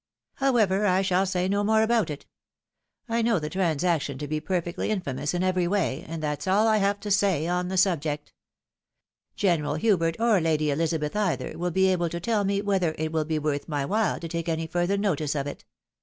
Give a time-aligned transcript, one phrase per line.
[0.37, 2.25] However, I shall say no more about it.
[3.07, 6.15] I know the transaction to be perfectly infamous in every way, OFFICIAL CIVILITY.
[6.15, 8.33] 71 and that's all I have to say on the subject.
[9.35, 13.25] General Hubert, or Lady Elizabeth either, wiU be able to tell me whether it will
[13.25, 15.65] be worth my while to take any further notice of it.